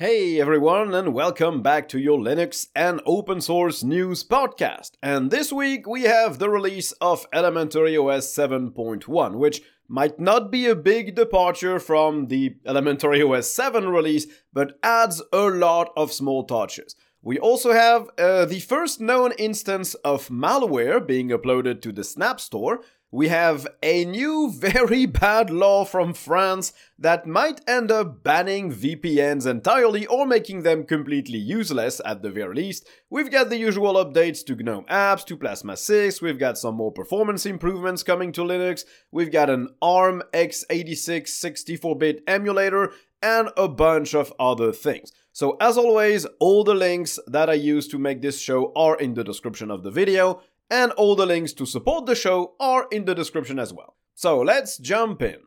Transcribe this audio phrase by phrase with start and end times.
[0.00, 4.92] Hey everyone, and welcome back to your Linux and open source news podcast.
[5.02, 10.64] And this week we have the release of Elementary OS 7.1, which might not be
[10.64, 16.44] a big departure from the Elementary OS 7 release, but adds a lot of small
[16.44, 16.96] touches.
[17.20, 22.40] We also have uh, the first known instance of malware being uploaded to the Snap
[22.40, 22.80] Store,
[23.10, 29.46] we have a new very bad law from France that might end up banning VPNs
[29.46, 32.86] entirely or making them completely useless at the very least.
[33.08, 36.92] We've got the usual updates to GNOME apps, to Plasma 6, we've got some more
[36.92, 44.14] performance improvements coming to Linux, we've got an ARM x86 64-bit emulator, and a bunch
[44.14, 45.12] of other things.
[45.32, 49.14] So as always, all the links that I use to make this show are in
[49.14, 53.04] the description of the video and all the links to support the show are in
[53.04, 53.96] the description as well.
[54.14, 55.38] So let's jump in.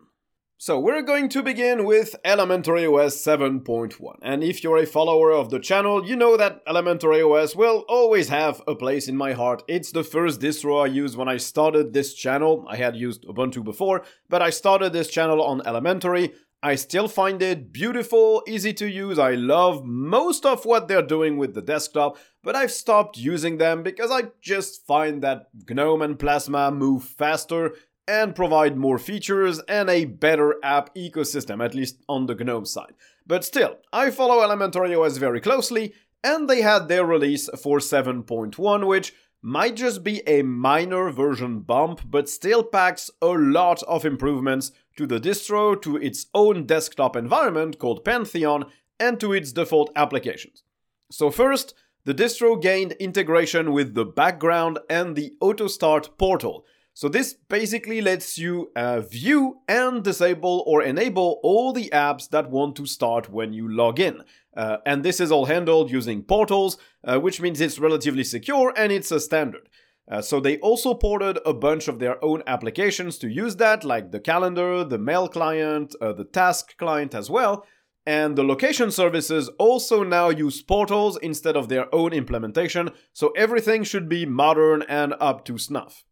[0.57, 4.15] So we're going to begin with Elementary OS 7.1.
[4.21, 8.29] And if you're a follower of the channel, you know that Elementary OS will always
[8.29, 9.61] have a place in my heart.
[9.67, 12.65] It's the first distro I used when I started this channel.
[12.69, 16.31] I had used Ubuntu before, but I started this channel on Elementary.
[16.65, 19.19] I still find it beautiful, easy to use.
[19.19, 23.83] I love most of what they're doing with the desktop, but I've stopped using them
[23.83, 27.75] because I just find that GNOME and Plasma move faster
[28.07, 32.93] and provide more features and a better app ecosystem, at least on the GNOME side.
[33.27, 38.87] But still, I follow Elementary OS very closely, and they had their release for 7.1,
[38.87, 44.71] which might just be a minor version bump, but still packs a lot of improvements
[44.97, 48.65] to the distro, to its own desktop environment called Pantheon,
[48.99, 50.63] and to its default applications.
[51.11, 51.73] So, first,
[52.05, 56.65] the distro gained integration with the background and the auto start portal.
[56.93, 62.51] So, this basically lets you uh, view and disable or enable all the apps that
[62.51, 64.21] want to start when you log in.
[64.55, 68.91] Uh, and this is all handled using portals, uh, which means it's relatively secure and
[68.91, 69.67] it's a standard.
[70.11, 74.11] Uh, so they also ported a bunch of their own applications to use that, like
[74.11, 77.65] the calendar, the mail client, uh, the task client as well.
[78.05, 83.83] And the location services also now use portals instead of their own implementation, so everything
[83.83, 86.03] should be modern and up to snuff.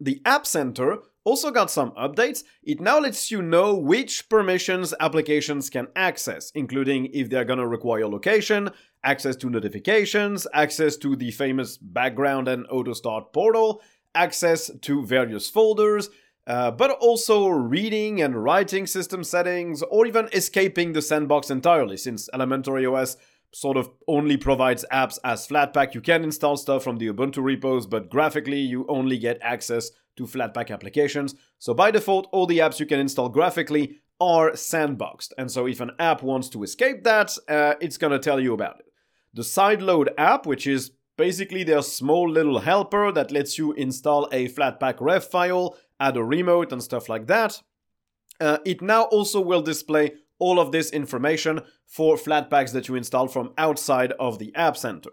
[0.00, 2.44] The App Center also got some updates.
[2.62, 8.08] It now lets you know which permissions applications can access, including if they're gonna require
[8.08, 8.70] location,
[9.04, 13.82] access to notifications, access to the famous background and auto start portal,
[14.14, 16.10] access to various folders,
[16.46, 22.28] uh, but also reading and writing system settings, or even escaping the sandbox entirely, since
[22.34, 23.16] Elementary OS
[23.52, 25.94] sort of only provides apps as Flatpak.
[25.94, 30.24] You can install stuff from the Ubuntu repos, but graphically you only get access to
[30.24, 31.34] Flatpak applications.
[31.58, 35.32] So by default, all the apps you can install graphically are sandboxed.
[35.36, 38.80] And so if an app wants to escape that, uh, it's gonna tell you about
[38.80, 38.86] it.
[39.34, 44.48] The Sideload app, which is basically their small little helper that lets you install a
[44.48, 47.60] Flatpak ref file, add a remote, and stuff like that.
[48.40, 53.28] Uh, it now also will display all of this information for Flatpaks that you install
[53.28, 55.10] from outside of the App Center.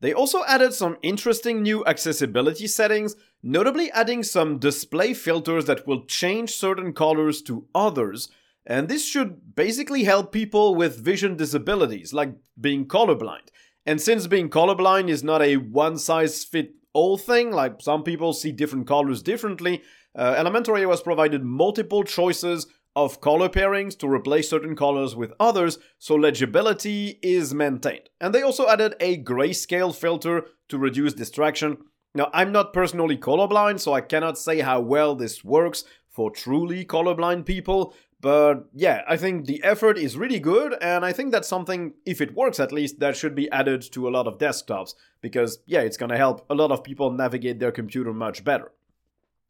[0.00, 6.06] They also added some interesting new accessibility settings, notably adding some display filters that will
[6.06, 8.28] change certain colors to others,
[8.64, 13.48] and this should basically help people with vision disabilities, like being colorblind.
[13.84, 18.32] And since being colorblind is not a one size fit all thing, like some people
[18.32, 19.82] see different colors differently,
[20.16, 22.66] uh, Elementary OS provided multiple choices
[23.04, 28.08] of color pairings to replace certain colors with others, so legibility is maintained.
[28.20, 31.78] And they also added a grayscale filter to reduce distraction.
[32.14, 36.84] Now, I'm not personally colorblind, so I cannot say how well this works for truly
[36.84, 41.48] colorblind people, but yeah, I think the effort is really good, and I think that's
[41.48, 44.94] something, if it works at least, that should be added to a lot of desktops,
[45.20, 48.72] because yeah, it's gonna help a lot of people navigate their computer much better.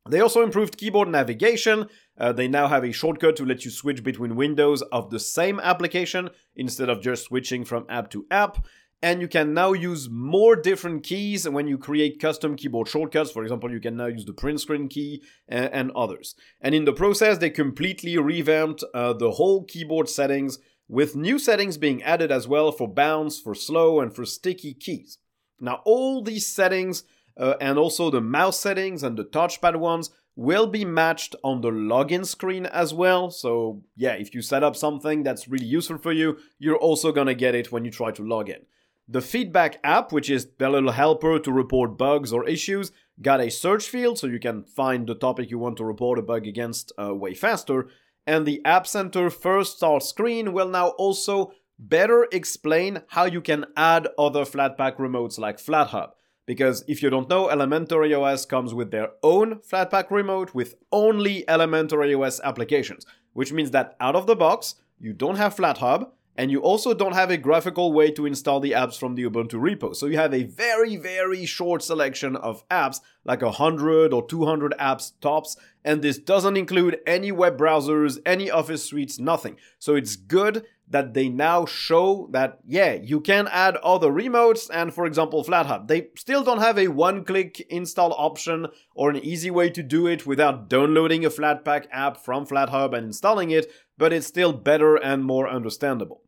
[0.08, 1.86] They also improved keyboard navigation.
[2.18, 5.60] Uh, they now have a shortcut to let you switch between windows of the same
[5.60, 8.64] application instead of just switching from app to app.
[9.02, 13.30] And you can now use more different keys when you create custom keyboard shortcuts.
[13.30, 16.34] For example, you can now use the print screen key and, and others.
[16.60, 21.78] And in the process, they completely revamped uh, the whole keyboard settings with new settings
[21.78, 25.18] being added as well for bounce, for slow, and for sticky keys.
[25.60, 27.04] Now, all these settings
[27.36, 31.71] uh, and also the mouse settings and the touchpad ones will be matched on the
[31.71, 33.30] login screen as well.
[33.30, 37.34] So, yeah, if you set up something that's really useful for you, you're also gonna
[37.34, 38.60] get it when you try to log in.
[39.09, 43.50] The feedback app, which is the little helper to report bugs or issues, got a
[43.50, 46.92] search field so you can find the topic you want to report a bug against
[46.97, 47.88] uh, way faster.
[48.27, 53.65] And the App Center first start screen will now also better explain how you can
[53.77, 56.10] add other Flatpak remotes like FlatHub.
[56.50, 61.48] Because if you don't know, Elementary OS comes with their own Flatpak remote with only
[61.48, 66.50] Elementary OS applications, which means that out of the box, you don't have FlatHub, and
[66.50, 69.94] you also don't have a graphical way to install the apps from the Ubuntu repo.
[69.94, 75.12] So you have a very, very short selection of apps, like 100 or 200 apps
[75.20, 79.56] tops, and this doesn't include any web browsers, any office suites, nothing.
[79.78, 84.92] So it's good that they now show that, yeah, you can add other remotes and,
[84.92, 85.87] for example, FlatHub.
[85.87, 90.09] They still don't have a one click install option or an easy way to do
[90.09, 94.97] it without downloading a Flatpak app from FlatHub and installing it, but it's still better
[94.97, 96.22] and more understandable.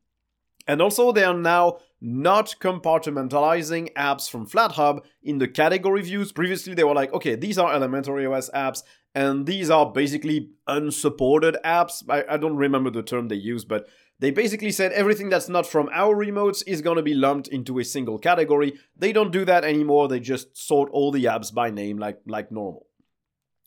[0.68, 6.30] And also, they are now not compartmentalizing apps from FlatHub in the category views.
[6.30, 11.56] Previously, they were like, okay, these are Elementary OS apps, and these are basically unsupported
[11.64, 12.04] apps.
[12.08, 13.88] I, I don't remember the term they use but
[14.22, 17.80] they basically said everything that's not from our remotes is going to be lumped into
[17.80, 18.78] a single category.
[18.96, 20.06] They don't do that anymore.
[20.06, 22.86] They just sort all the apps by name like, like normal.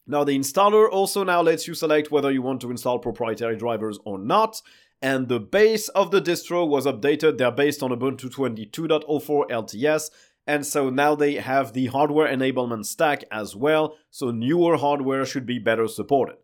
[0.07, 3.99] Now, the installer also now lets you select whether you want to install proprietary drivers
[4.05, 4.61] or not,
[5.01, 7.37] and the base of the distro was updated.
[7.37, 10.09] They're based on Ubuntu 22.04 LTS,
[10.47, 15.45] and so now they have the hardware enablement stack as well, so newer hardware should
[15.45, 16.37] be better supported.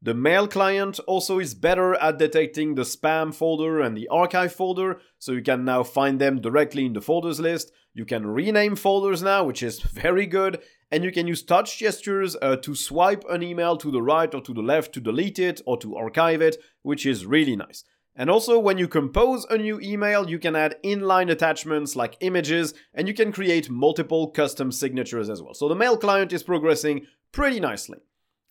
[0.00, 5.00] The mail client also is better at detecting the spam folder and the archive folder,
[5.18, 7.72] so you can now find them directly in the folders list.
[7.94, 10.60] You can rename folders now, which is very good,
[10.92, 14.40] and you can use touch gestures uh, to swipe an email to the right or
[14.42, 17.82] to the left to delete it or to archive it, which is really nice.
[18.14, 22.72] And also, when you compose a new email, you can add inline attachments like images,
[22.94, 25.54] and you can create multiple custom signatures as well.
[25.54, 27.98] So the mail client is progressing pretty nicely.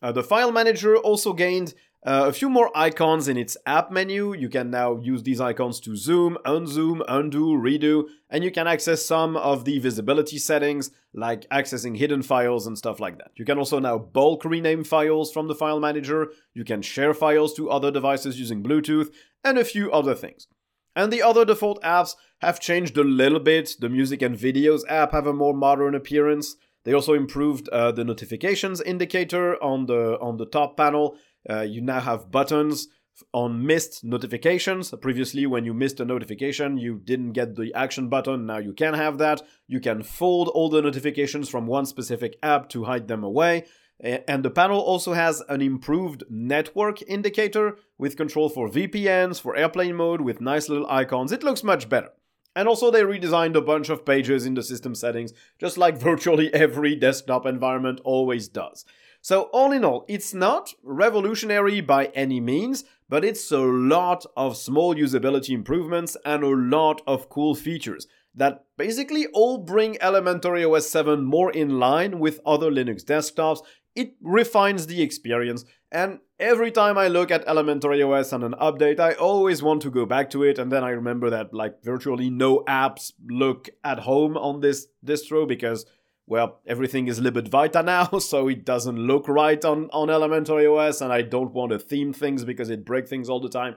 [0.01, 1.73] Uh, the file manager also gained
[2.05, 4.33] uh, a few more icons in its app menu.
[4.33, 9.03] You can now use these icons to zoom, unzoom, undo, redo, and you can access
[9.03, 13.31] some of the visibility settings, like accessing hidden files and stuff like that.
[13.35, 17.53] You can also now bulk rename files from the file manager, you can share files
[17.55, 19.11] to other devices using Bluetooth,
[19.43, 20.47] and a few other things.
[20.95, 23.75] And the other default apps have changed a little bit.
[23.79, 26.55] The music and videos app have a more modern appearance.
[26.87, 31.17] They also improved uh, the notifications indicator on the on the top panel.
[31.49, 32.87] Uh, you now have buttons
[33.33, 34.93] on missed notifications.
[35.01, 38.45] Previously, when you missed a notification, you didn't get the action button.
[38.45, 39.41] Now you can have that.
[39.67, 43.65] You can fold all the notifications from one specific app to hide them away.
[43.99, 49.97] And the panel also has an improved network indicator with control for VPNs, for airplane
[49.97, 51.33] mode, with nice little icons.
[51.33, 52.11] It looks much better.
[52.57, 56.51] And also, they redesigned a bunch of pages in the system settings, just like virtually
[56.55, 58.83] every desktop environment always does.
[59.21, 64.57] So, all in all, it's not revolutionary by any means, but it's a lot of
[64.57, 70.89] small usability improvements and a lot of cool features that basically all bring Elementary OS
[70.89, 73.61] 7 more in line with other Linux desktops.
[73.97, 78.99] It refines the experience and every time I look at Elementary OS and an update,
[78.99, 80.59] I always want to go back to it.
[80.59, 85.47] And then I remember that like virtually no apps look at home on this distro
[85.47, 85.85] because,
[86.25, 90.99] well, everything is libadwaita now, so it doesn't look right on, on Elementary OS.
[90.99, 93.75] And I don't want to theme things because it breaks things all the time.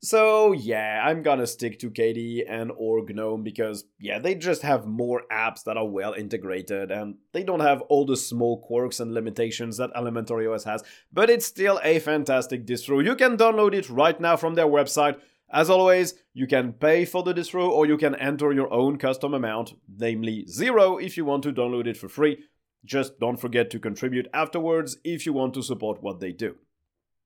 [0.00, 4.86] So yeah, I'm gonna stick to KDE and or GNOME because yeah, they just have
[4.86, 9.12] more apps that are well integrated and they don't have all the small quirks and
[9.12, 13.04] limitations that Elementary OS has, but it's still a fantastic distro.
[13.04, 15.18] You can download it right now from their website.
[15.50, 19.34] As always, you can pay for the distro or you can enter your own custom
[19.34, 22.44] amount, namely zero if you want to download it for free.
[22.84, 26.56] Just don't forget to contribute afterwards if you want to support what they do.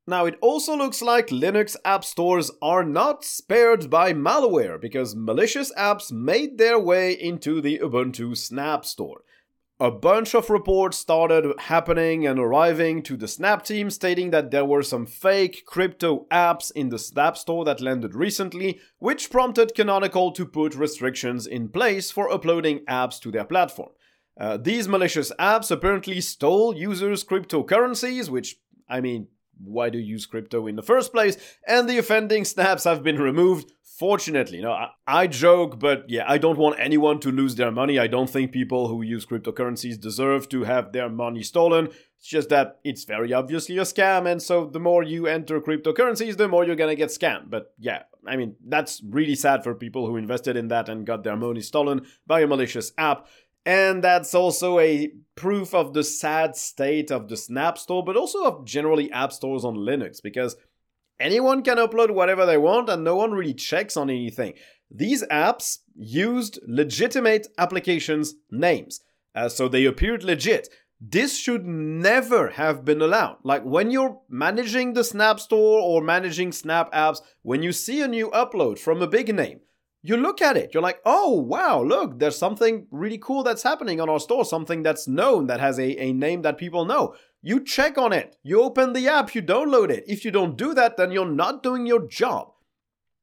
[0.07, 5.73] Now, it also looks like Linux app stores are not spared by malware because malicious
[5.79, 9.23] apps made their way into the Ubuntu Snap Store.
[9.79, 14.65] A bunch of reports started happening and arriving to the Snap team stating that there
[14.65, 20.33] were some fake crypto apps in the Snap Store that landed recently, which prompted Canonical
[20.33, 23.91] to put restrictions in place for uploading apps to their platform.
[24.39, 28.57] Uh, these malicious apps apparently stole users' cryptocurrencies, which,
[28.89, 29.29] I mean,
[29.65, 31.37] why do you use crypto in the first place?
[31.67, 33.73] And the offending snaps have been removed.
[33.99, 37.99] Fortunately, no, I, I, joke, but yeah, I don't want anyone to lose their money.
[37.99, 41.89] I don't think people who use cryptocurrencies deserve to have their money stolen.
[42.19, 46.37] It's just that it's very obviously a scam, and so the more you enter cryptocurrencies,
[46.37, 47.51] the more you're gonna get scammed.
[47.51, 51.23] But yeah, I mean, that's really sad for people who invested in that and got
[51.23, 53.27] their money stolen by a malicious app.
[53.65, 58.45] And that's also a proof of the sad state of the Snap Store, but also
[58.45, 60.57] of generally app stores on Linux, because
[61.21, 64.55] anyone can upload whatever they want and no one really checks on anything.
[64.95, 69.01] these apps used legitimate applications' names.
[69.35, 70.69] Uh, so they appeared legit.
[71.01, 73.39] This should never have been allowed.
[73.43, 78.09] Like when you're managing the Snap Store or managing Snap apps, when you see a
[78.09, 79.61] new upload from a big name,
[80.03, 84.01] you look at it, you're like, oh, wow, look, there's something really cool that's happening
[84.01, 87.15] on our store, something that's known, that has a, a name that people know.
[87.41, 90.05] You check on it, you open the app, you download it.
[90.07, 92.53] If you don't do that, then you're not doing your job.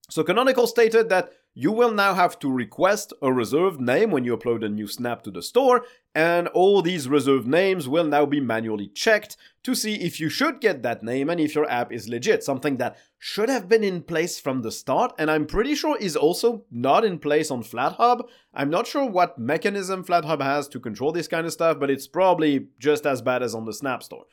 [0.09, 4.37] So Canonical stated that you will now have to request a reserved name when you
[4.37, 5.83] upload a new snap to the store,
[6.15, 10.61] and all these reserved names will now be manually checked to see if you should
[10.61, 14.01] get that name and if your app is legit, something that should have been in
[14.01, 18.21] place from the start, and I'm pretty sure is also not in place on FlatHub.
[18.53, 22.07] I'm not sure what mechanism FlatHub has to control this kind of stuff, but it's
[22.07, 24.25] probably just as bad as on the Snap Store.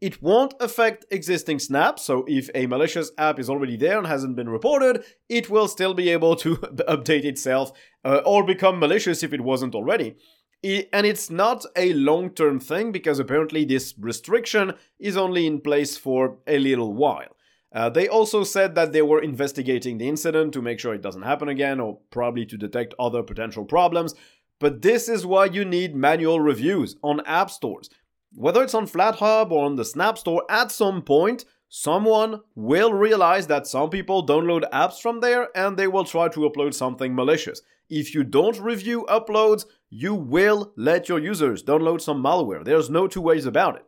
[0.00, 4.36] It won't affect existing snaps, so if a malicious app is already there and hasn't
[4.36, 6.56] been reported, it will still be able to
[6.88, 7.72] update itself
[8.04, 10.16] uh, or become malicious if it wasn't already.
[10.64, 15.96] and it's not a long term thing because apparently this restriction is only in place
[15.96, 17.34] for a little while.
[17.74, 21.22] Uh, they also said that they were investigating the incident to make sure it doesn't
[21.22, 24.14] happen again or probably to detect other potential problems.
[24.60, 27.90] But this is why you need manual reviews on app stores.
[28.36, 33.46] Whether it's on FlatHub or on the Snap Store, at some point, someone will realize
[33.46, 37.62] that some people download apps from there and they will try to upload something malicious.
[37.88, 42.64] If you don't review uploads, you will let your users download some malware.
[42.64, 43.84] There's no two ways about it.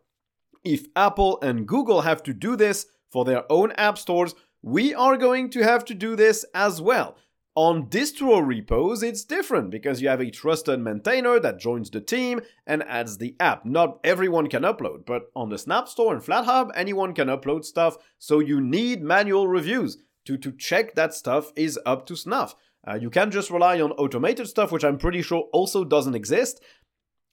[0.62, 5.16] If Apple and Google have to do this for their own app stores, we are
[5.16, 7.16] going to have to do this as well.
[7.56, 12.42] On distro repos, it's different because you have a trusted maintainer that joins the team
[12.66, 13.64] and adds the app.
[13.64, 17.96] Not everyone can upload, but on the Snap Store and FlatHub, anyone can upload stuff,
[18.18, 19.96] so you need manual reviews
[20.26, 22.54] to, to check that stuff is up to snuff.
[22.86, 26.60] Uh, you can't just rely on automated stuff, which I'm pretty sure also doesn't exist.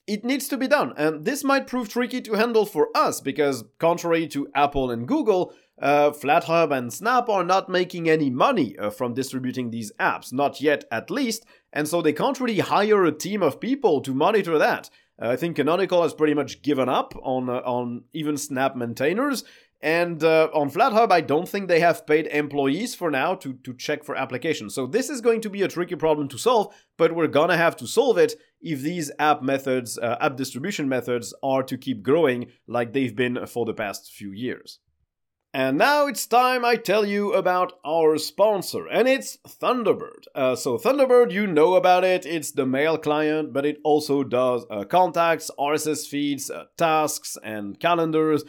[0.06, 3.64] It needs to be done, and this might prove tricky to handle for us because,
[3.78, 8.90] contrary to Apple and Google, uh, FlatHub and Snap are not making any money uh,
[8.90, 13.12] from distributing these apps, not yet at least, and so they can't really hire a
[13.12, 14.90] team of people to monitor that.
[15.20, 19.44] Uh, I think Canonical has pretty much given up on uh, on even Snap maintainers,
[19.80, 23.74] and uh, on FlatHub, I don't think they have paid employees for now to, to
[23.74, 24.74] check for applications.
[24.74, 27.76] So this is going to be a tricky problem to solve, but we're gonna have
[27.76, 32.46] to solve it if these app methods, uh, app distribution methods, are to keep growing
[32.66, 34.78] like they've been for the past few years.
[35.54, 40.24] And now it's time I tell you about our sponsor, and it's Thunderbird.
[40.34, 44.66] Uh, so, Thunderbird, you know about it, it's the mail client, but it also does
[44.68, 48.42] uh, contacts, RSS feeds, uh, tasks, and calendars.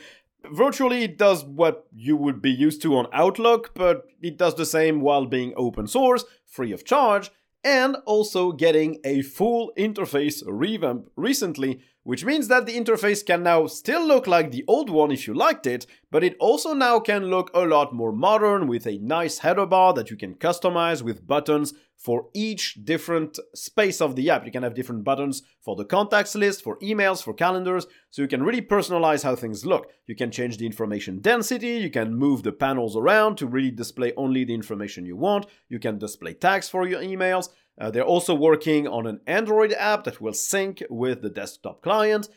[0.51, 4.65] Virtually, it does what you would be used to on Outlook, but it does the
[4.65, 7.29] same while being open source, free of charge,
[7.63, 13.65] and also getting a full interface revamp recently which means that the interface can now
[13.65, 17.25] still look like the old one if you liked it, but it also now can
[17.31, 21.25] look a lot more modern with a nice header bar that you can customize with
[21.25, 24.45] buttons for each different space of the app.
[24.45, 28.27] You can have different buttons for the contacts list, for emails, for calendars, so you
[28.27, 29.89] can really personalize how things look.
[30.05, 34.13] You can change the information density, you can move the panels around to really display
[34.15, 37.49] only the information you want, you can display tags for your emails.
[37.79, 42.29] Uh, they're also working on an Android app that will sync with the desktop client.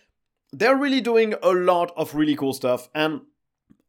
[0.53, 3.21] They're really doing a lot of really cool stuff, and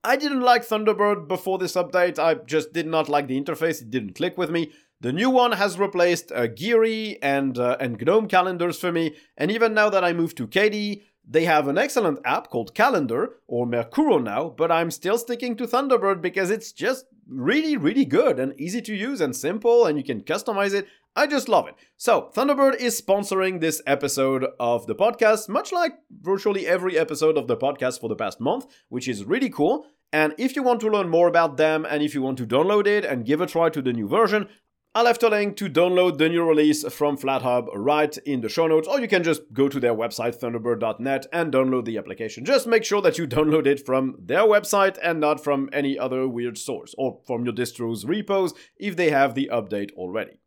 [0.04, 2.20] I didn't like Thunderbird before this update.
[2.20, 4.72] I just did not like the interface, it didn't click with me.
[5.02, 9.50] The new one has replaced uh, Geary and, uh, and GNOME calendars for me, and
[9.50, 13.68] even now that I moved to KDE, they have an excellent app called Calendar, or
[13.68, 18.60] Merkuro now, but I'm still sticking to Thunderbird because it's just really, really good and
[18.60, 20.88] easy to use and simple, and you can customize it.
[21.16, 21.76] I just love it.
[21.98, 27.48] So, Thunderbird is sponsoring this episode of the podcast, much like virtually every episode of
[27.48, 29.88] the podcast for the past month, which is really cool.
[30.14, 32.88] And if you want to learn more about them and if you want to download
[32.88, 34.48] it and give a try to the new version,
[34.96, 38.66] I left a link to download the new release from FlatHub right in the show
[38.66, 42.44] notes, or you can just go to their website, thunderbird.net, and download the application.
[42.44, 46.28] Just make sure that you download it from their website and not from any other
[46.28, 50.40] weird source, or from your distro's repos if they have the update already.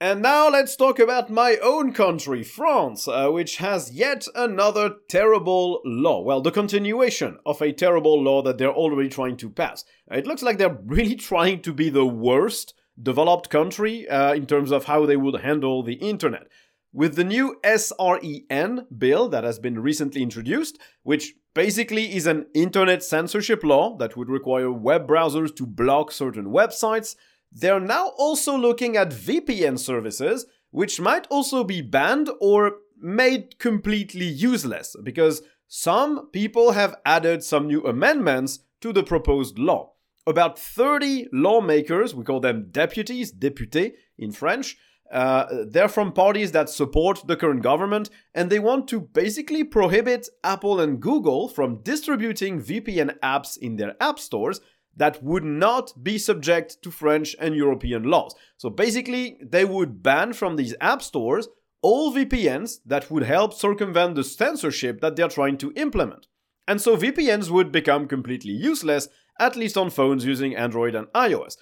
[0.00, 5.80] And now let's talk about my own country, France, uh, which has yet another terrible
[5.84, 6.22] law.
[6.22, 9.84] Well, the continuation of a terrible law that they're already trying to pass.
[10.08, 14.70] It looks like they're really trying to be the worst developed country uh, in terms
[14.70, 16.46] of how they would handle the internet.
[16.92, 23.02] With the new SREN bill that has been recently introduced, which basically is an internet
[23.02, 27.16] censorship law that would require web browsers to block certain websites,
[27.52, 34.26] they're now also looking at VPN services, which might also be banned or made completely
[34.26, 39.92] useless, because some people have added some new amendments to the proposed law.
[40.26, 44.76] About 30 lawmakers, we call them deputies, députés in French,
[45.10, 50.28] uh, they're from parties that support the current government, and they want to basically prohibit
[50.44, 54.60] Apple and Google from distributing VPN apps in their app stores
[54.98, 58.34] that would not be subject to French and European laws.
[58.56, 61.48] So basically, they would ban from these app stores
[61.80, 66.26] all VPNs that would help circumvent the censorship that they're trying to implement.
[66.66, 71.56] And so VPNs would become completely useless, at least on phones using Android and iOS.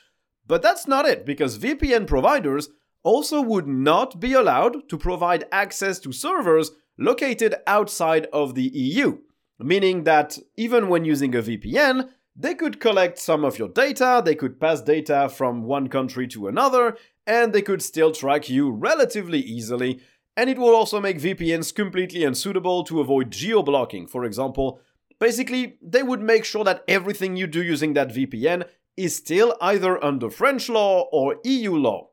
[0.47, 2.71] But that's not it, because VPN providers
[3.03, 9.19] also would not be allowed to provide access to servers located outside of the EU,
[9.59, 14.35] meaning that even when using a VPN, they could collect some of your data, they
[14.35, 19.41] could pass data from one country to another, and they could still track you relatively
[19.41, 20.01] easily.
[20.37, 24.81] And it will also make VPNs completely unsuitable to avoid geo blocking, for example.
[25.19, 28.67] Basically, they would make sure that everything you do using that VPN
[28.99, 32.11] is still either under French law or EU law.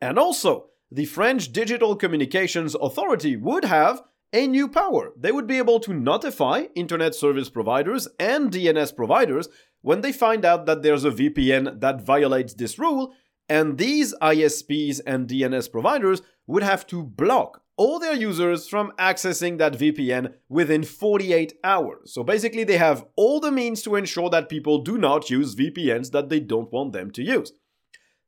[0.00, 5.12] And also, the French Digital Communications Authority would have a new power.
[5.16, 9.48] They would be able to notify internet service providers and DNS providers
[9.80, 13.14] when they find out that there's a VPN that violates this rule,
[13.48, 19.56] and these ISPs and DNS providers would have to block all their users from accessing
[19.58, 22.12] that VPN within 48 hours.
[22.12, 26.10] So basically, they have all the means to ensure that people do not use VPNs
[26.10, 27.52] that they don't want them to use.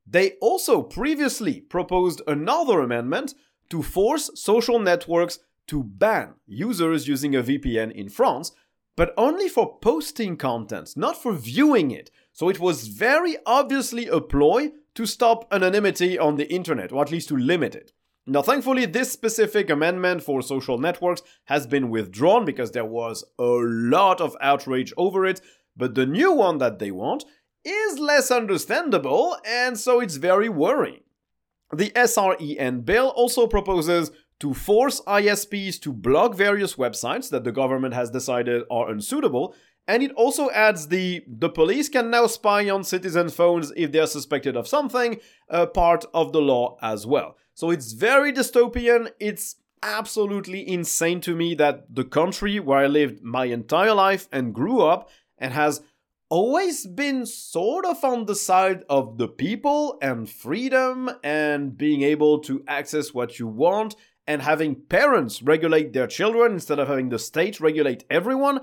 [0.06, 3.34] They also previously proposed another amendment
[3.70, 8.52] to force social networks to ban users using a VPN in France,
[8.96, 12.10] but only for posting content, not for viewing it.
[12.32, 17.10] So it was very obviously a ploy to stop anonymity on the internet, or at
[17.10, 17.92] least to limit it.
[18.26, 23.44] Now, thankfully, this specific amendment for social networks has been withdrawn because there was a
[23.44, 25.40] lot of outrage over it,
[25.76, 27.24] but the new one that they want
[27.64, 31.02] is less understandable, and so it's very worrying.
[31.74, 37.94] The SREN bill also proposes to force ISPs to block various websites that the government
[37.94, 39.54] has decided are unsuitable,
[39.86, 44.06] and it also adds the the police can now spy on citizen phones if they're
[44.06, 47.36] suspected of something, a part of the law as well.
[47.54, 49.10] So it's very dystopian.
[49.18, 54.54] It's absolutely insane to me that the country where I lived my entire life and
[54.54, 55.82] grew up and has
[56.28, 62.38] always been sort of on the side of the people and freedom and being able
[62.38, 63.96] to access what you want
[64.26, 68.60] and having parents regulate their children instead of having the state regulate everyone,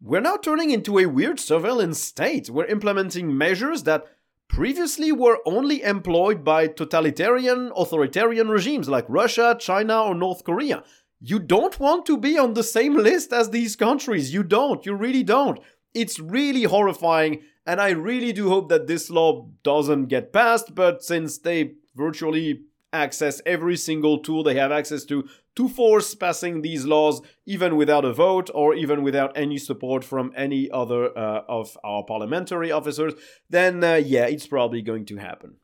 [0.00, 2.48] we're now turning into a weird surveillance state.
[2.48, 4.06] We're implementing measures that
[4.48, 10.82] previously were only employed by totalitarian, authoritarian regimes like Russia, China, or North Korea.
[11.20, 14.32] You don't want to be on the same list as these countries.
[14.32, 14.84] You don't.
[14.86, 15.60] You really don't.
[15.92, 21.04] It's really horrifying, and I really do hope that this law doesn't get passed, but
[21.04, 26.84] since they virtually access every single tool they have access to to force passing these
[26.84, 31.76] laws even without a vote or even without any support from any other uh, of
[31.84, 33.14] our parliamentary officers
[33.48, 35.56] then uh, yeah it's probably going to happen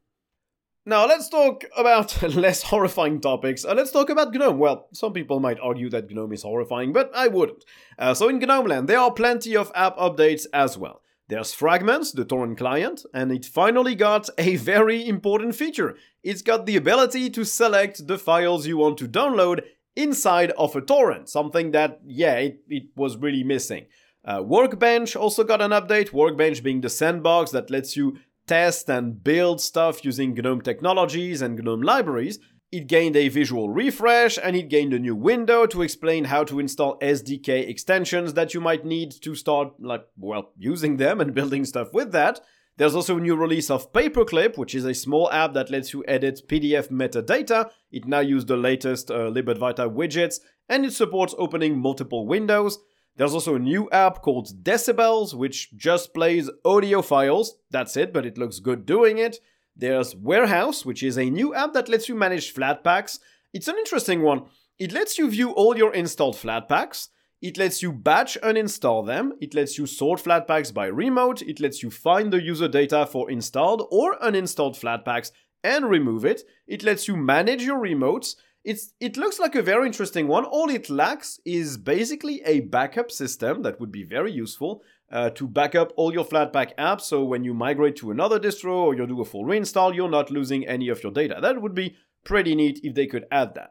[0.88, 3.64] now let's talk about less horrifying topics.
[3.64, 4.56] Uh, let's talk about GNOME.
[4.56, 7.64] Well, some people might argue that GNOME is horrifying, but I wouldn't.
[7.98, 11.02] Uh, so in GNOME land, there are plenty of app updates as well.
[11.28, 15.96] There's Fragments, the torrent client, and it finally got a very important feature.
[16.22, 19.64] It's got the ability to select the files you want to download
[19.96, 23.86] inside of a torrent, something that, yeah, it, it was really missing.
[24.24, 29.24] Uh, Workbench also got an update, Workbench being the sandbox that lets you test and
[29.24, 32.38] build stuff using GNOME technologies and GNOME libraries.
[32.76, 36.60] It gained a visual refresh and it gained a new window to explain how to
[36.60, 41.64] install SDK extensions that you might need to start, like, well, using them and building
[41.64, 42.40] stuff with that.
[42.76, 46.04] There's also a new release of Paperclip, which is a small app that lets you
[46.06, 47.70] edit PDF metadata.
[47.90, 52.78] It now uses the latest uh, libadwaita widgets and it supports opening multiple windows.
[53.16, 57.56] There's also a new app called Decibels, which just plays audio files.
[57.70, 59.38] That's it, but it looks good doing it.
[59.76, 63.18] There's Warehouse, which is a new app that lets you manage Flatpaks.
[63.52, 64.44] It's an interesting one.
[64.78, 67.08] It lets you view all your installed Flatpaks.
[67.42, 69.34] It lets you batch uninstall them.
[69.40, 71.42] It lets you sort Flatpaks by remote.
[71.42, 75.30] It lets you find the user data for installed or uninstalled Flatpaks
[75.62, 76.42] and remove it.
[76.66, 78.36] It lets you manage your remotes.
[78.64, 80.44] It's, it looks like a very interesting one.
[80.44, 84.82] All it lacks is basically a backup system that would be very useful.
[85.10, 88.74] Uh, to back up all your Flatpak apps so when you migrate to another distro
[88.74, 91.38] or you do a full reinstall, you're not losing any of your data.
[91.40, 93.70] That would be pretty neat if they could add that.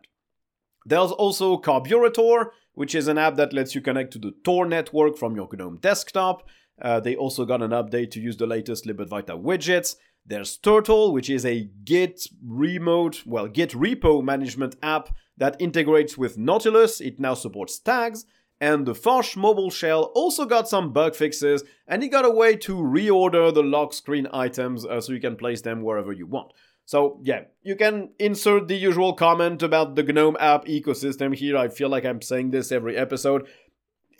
[0.86, 5.18] There's also Carburetor, which is an app that lets you connect to the Tor network
[5.18, 6.48] from your GNOME desktop.
[6.82, 9.96] Uh, they also got an update to use the latest libadwaita widgets.
[10.26, 16.38] There's Turtle, which is a Git remote, well, Git repo management app that integrates with
[16.38, 17.00] Nautilus.
[17.00, 18.26] It now supports tags.
[18.62, 22.56] And the Phosh mobile shell also got some bug fixes, and it got a way
[22.58, 26.54] to reorder the lock screen items uh, so you can place them wherever you want.
[26.86, 31.58] So, yeah, you can insert the usual comment about the GNOME app ecosystem here.
[31.58, 33.48] I feel like I'm saying this every episode.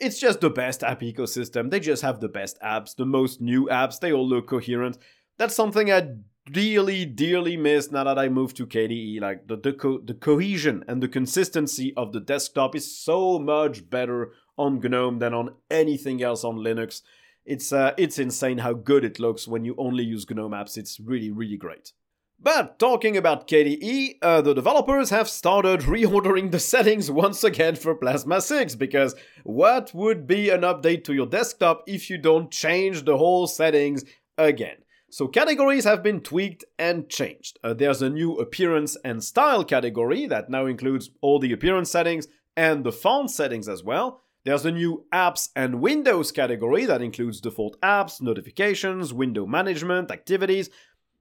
[0.00, 1.70] It's just the best app ecosystem.
[1.70, 4.00] They just have the best apps, the most new apps.
[4.00, 4.98] They all look coherent.
[5.38, 6.08] That's something I
[6.50, 9.20] dearly, dearly miss now that I moved to KDE.
[9.20, 13.88] Like the the, co- the cohesion and the consistency of the desktop is so much
[13.88, 17.02] better on GNOME than on anything else on Linux.
[17.44, 20.76] It's uh, it's insane how good it looks when you only use GNOME apps.
[20.76, 21.92] It's really, really great.
[22.38, 27.94] But talking about KDE, uh, the developers have started reordering the settings once again for
[27.94, 33.04] Plasma 6 because what would be an update to your desktop if you don't change
[33.04, 34.04] the whole settings
[34.36, 34.76] again?
[35.16, 37.58] So categories have been tweaked and changed.
[37.64, 42.28] Uh, there's a new appearance and style category that now includes all the appearance settings
[42.54, 44.20] and the font settings as well.
[44.44, 50.68] There's a new apps and windows category that includes default apps, notifications, window management, activities.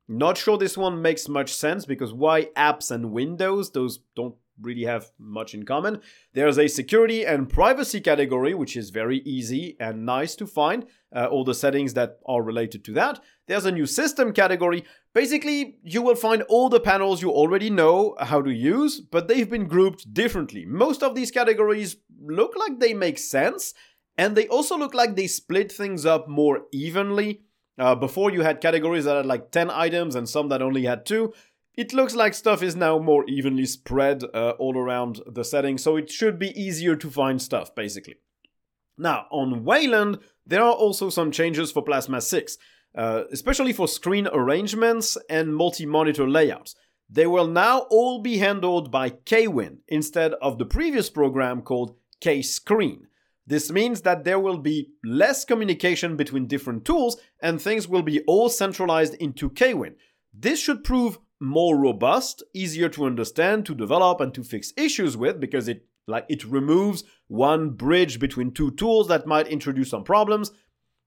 [0.09, 3.71] Not sure this one makes much sense because why apps and windows?
[3.71, 6.01] Those don't really have much in common.
[6.33, 11.27] There's a security and privacy category, which is very easy and nice to find, uh,
[11.27, 13.19] all the settings that are related to that.
[13.47, 14.83] There's a new system category.
[15.13, 19.49] Basically, you will find all the panels you already know how to use, but they've
[19.49, 20.65] been grouped differently.
[20.65, 23.73] Most of these categories look like they make sense,
[24.17, 27.41] and they also look like they split things up more evenly.
[27.77, 31.05] Uh, before you had categories that had like 10 items and some that only had
[31.05, 31.33] two.
[31.73, 35.97] It looks like stuff is now more evenly spread uh, all around the setting, so
[35.97, 38.15] it should be easier to find stuff, basically.
[38.97, 42.57] Now, on Wayland, there are also some changes for Plasma 6,
[42.95, 46.75] uh, especially for screen arrangements and multi monitor layouts.
[47.09, 53.01] They will now all be handled by Kwin instead of the previous program called Kscreen.
[53.47, 58.21] This means that there will be less communication between different tools and things will be
[58.21, 59.95] all centralized into Kwin.
[60.33, 65.39] This should prove more robust, easier to understand, to develop, and to fix issues with
[65.39, 70.51] because it like it removes one bridge between two tools that might introduce some problems.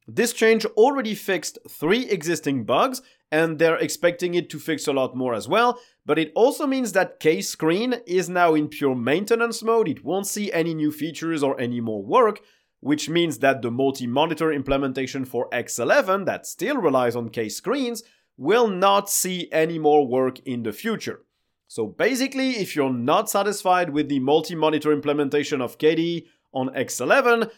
[0.06, 5.14] This change already fixed three existing bugs, and they're expecting it to fix a lot
[5.14, 5.78] more as well.
[6.06, 9.88] But it also means that Kscreen is now in pure maintenance mode.
[9.88, 12.40] It won't see any new features or any more work,
[12.80, 18.02] which means that the multi monitor implementation for X11 that still relies on Kscreens
[18.38, 21.20] will not see any more work in the future.
[21.68, 27.50] So basically, if you're not satisfied with the multi-monitor implementation of KDE on X11,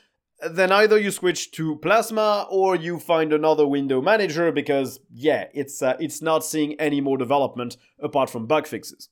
[0.50, 5.80] then either you switch to Plasma or you find another window manager because yeah, it's
[5.80, 9.08] uh, it's not seeing any more development apart from bug fixes.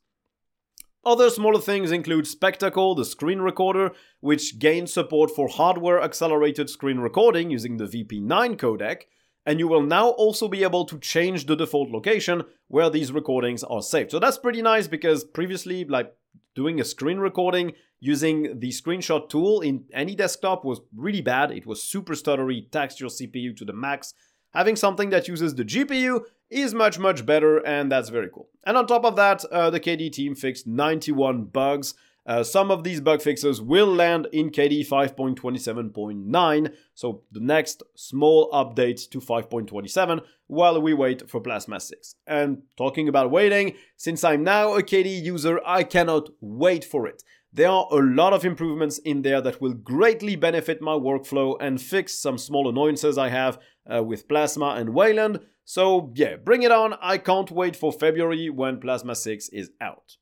[1.05, 6.99] Other smaller things include Spectacle, the screen recorder, which gains support for hardware accelerated screen
[6.99, 9.03] recording using the VP9 codec,
[9.49, 13.65] and you will now also be able to change the default location where these recordings
[13.65, 14.11] are saved.
[14.11, 16.15] So that's pretty nice because previously, like
[16.55, 21.51] doing a screen recording using the screenshot tool in any desktop was really bad.
[21.51, 24.13] It was super stuttery, taxed your CPU to the max.
[24.53, 28.51] Having something that uses the GPU is much, much better, and that's very cool.
[28.67, 31.95] And on top of that, uh, the KD team fixed 91 bugs
[32.29, 38.51] uh, some of these bug fixes will land in KDE 5.27.9, so the next small
[38.53, 42.17] update to 5.27 while we wait for Plasma 6.
[42.27, 47.23] And talking about waiting, since I'm now a KDE user, I cannot wait for it.
[47.51, 51.81] There are a lot of improvements in there that will greatly benefit my workflow and
[51.81, 53.59] fix some small annoyances I have
[53.91, 55.41] uh, with Plasma and Wayland.
[55.65, 56.93] So, yeah, bring it on.
[57.01, 60.19] I can't wait for February when Plasma 6 is out.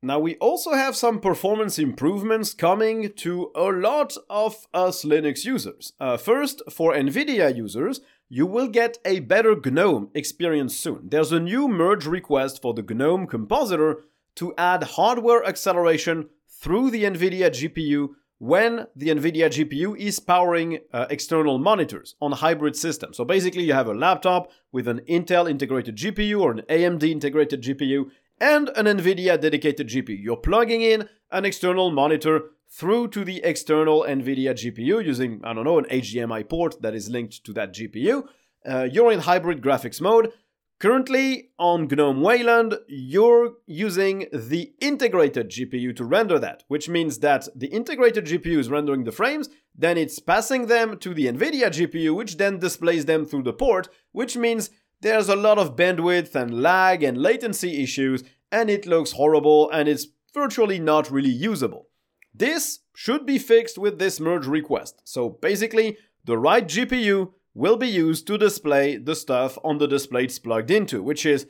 [0.00, 5.92] Now, we also have some performance improvements coming to a lot of us Linux users.
[5.98, 11.08] Uh, first, for NVIDIA users, you will get a better GNOME experience soon.
[11.08, 14.04] There's a new merge request for the GNOME compositor
[14.36, 21.06] to add hardware acceleration through the NVIDIA GPU when the NVIDIA GPU is powering uh,
[21.10, 23.16] external monitors on hybrid systems.
[23.16, 27.62] So basically, you have a laptop with an Intel integrated GPU or an AMD integrated
[27.62, 30.22] GPU, and an NVIDIA dedicated GPU.
[30.22, 35.64] You're plugging in an external monitor through to the external NVIDIA GPU using, I don't
[35.64, 38.24] know, an HDMI port that is linked to that GPU.
[38.66, 40.32] Uh, you're in hybrid graphics mode.
[40.78, 47.48] Currently, on GNOME Wayland, you're using the integrated GPU to render that, which means that
[47.56, 52.14] the integrated GPU is rendering the frames, then it's passing them to the NVIDIA GPU,
[52.14, 56.62] which then displays them through the port, which means there's a lot of bandwidth and
[56.62, 61.88] lag and latency issues, and it looks horrible and it's virtually not really usable.
[62.34, 65.00] This should be fixed with this merge request.
[65.04, 70.24] So basically, the right GPU will be used to display the stuff on the display
[70.24, 71.46] it's plugged into, which is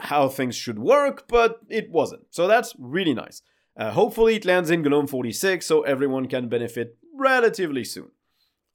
[0.00, 2.22] how things should work, but it wasn't.
[2.30, 3.42] So that's really nice.
[3.76, 8.10] Uh, hopefully, it lands in GNOME 46 so everyone can benefit relatively soon.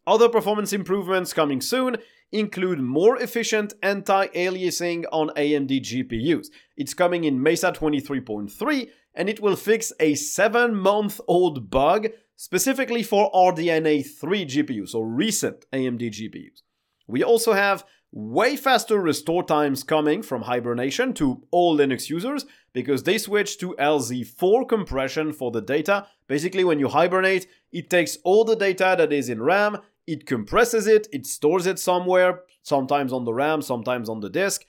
[0.08, 1.98] Other performance improvements coming soon
[2.34, 6.48] include more efficient anti-aliasing on AMD GPUs.
[6.76, 14.06] It's coming in Mesa 23.3 and it will fix a 7-month-old bug specifically for RDNA
[14.20, 16.64] 3 GPUs or recent AMD GPUs.
[17.08, 23.04] We also have way faster restore times coming from Hibernation to all Linux users because
[23.04, 26.08] they switched to LZ4 compression for the data.
[26.28, 30.88] Basically, when you hibernate, it takes all the data that is in RAM, it compresses
[30.88, 34.66] it, it stores it somewhere, sometimes on the RAM, sometimes on the disk,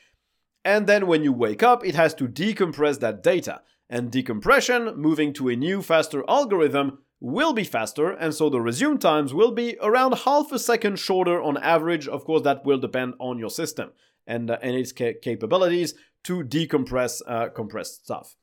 [0.64, 3.60] and then when you wake up, it has to decompress that data.
[3.90, 8.98] And decompression, moving to a new, faster algorithm, will be faster, and so the resume
[8.98, 12.08] times will be around half a second shorter on average.
[12.08, 13.92] Of course, that will depend on your system
[14.26, 15.94] and, uh, and its ca- capabilities
[16.24, 18.36] to decompress uh, compressed stuff.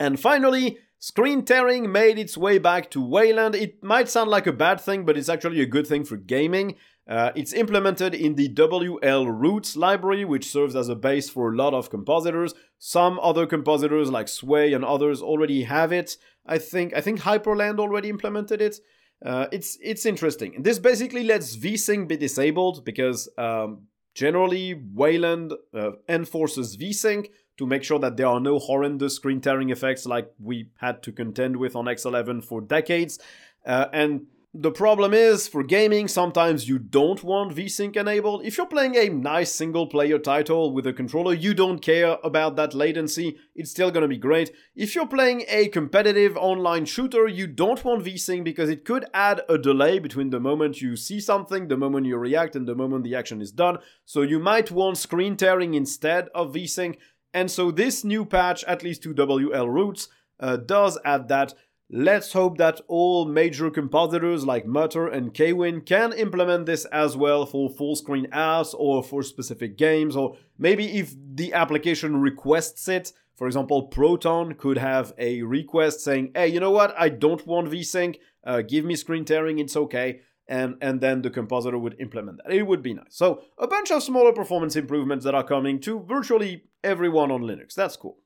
[0.00, 3.54] And finally, screen tearing made its way back to Wayland.
[3.54, 6.76] It might sound like a bad thing, but it's actually a good thing for gaming.
[7.08, 11.72] Uh, it's implemented in the wlroots library, which serves as a base for a lot
[11.72, 12.52] of compositors.
[12.78, 16.18] Some other compositors like Sway and others already have it.
[16.46, 18.76] I think I think Hyprland already implemented it.
[19.24, 20.62] Uh, it's it's interesting.
[20.62, 27.82] This basically lets vsync be disabled because um, generally Wayland uh, enforces vsync to make
[27.82, 31.74] sure that there are no horrendous screen tearing effects like we had to contend with
[31.74, 33.18] on X11 for decades.
[33.66, 34.26] Uh, and
[34.60, 38.44] the problem is, for gaming, sometimes you don't want VSync enabled.
[38.44, 42.56] If you're playing a nice single player title with a controller, you don't care about
[42.56, 44.50] that latency, it's still gonna be great.
[44.74, 49.42] If you're playing a competitive online shooter, you don't want VSync because it could add
[49.48, 53.04] a delay between the moment you see something, the moment you react, and the moment
[53.04, 53.78] the action is done.
[54.06, 56.96] So you might want screen tearing instead of VSync.
[57.32, 60.08] And so this new patch, at least to wlroots,
[60.40, 61.54] uh, does add that.
[61.90, 67.46] Let's hope that all major compositors like Mutter and Kwin can implement this as well
[67.46, 73.14] for full screen apps or for specific games, or maybe if the application requests it.
[73.36, 77.70] For example, Proton could have a request saying, hey, you know what, I don't want
[77.70, 80.20] VSync, uh, give me screen tearing, it's okay.
[80.46, 82.52] And, and then the compositor would implement that.
[82.52, 83.06] It would be nice.
[83.16, 87.74] So, a bunch of smaller performance improvements that are coming to virtually everyone on Linux.
[87.74, 88.18] That's cool.